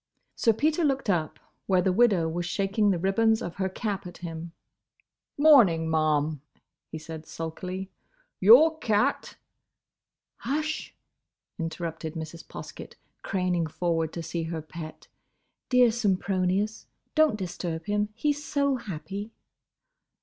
Sir 0.35 0.51
Peter 0.51 0.83
looked 0.83 1.11
up, 1.11 1.37
where 1.67 1.83
the 1.83 1.93
widow 1.93 2.27
was 2.27 2.47
shaking 2.47 2.89
the 2.89 2.97
ribbons 2.97 3.39
of 3.39 3.57
her 3.57 3.69
cap 3.69 4.07
at 4.07 4.17
him. 4.17 4.51
"Morning, 5.37 5.87
ma'am," 5.91 6.41
he 6.91 6.97
said, 6.97 7.27
sulkily. 7.27 7.91
"Your 8.39 8.79
cat—" 8.79 9.37
"Hush!" 10.37 10.95
interrupted 11.59 12.15
Mrs. 12.15 12.43
Poskett, 12.47 12.95
craning 13.21 13.67
forward 13.67 14.11
to 14.13 14.23
see 14.23 14.41
her 14.45 14.63
pet. 14.63 15.07
"Dear 15.69 15.91
Sempronius!—Don't 15.91 17.37
disturb 17.37 17.85
him! 17.85 18.09
He's 18.15 18.43
so 18.43 18.77
happy!" 18.77 19.29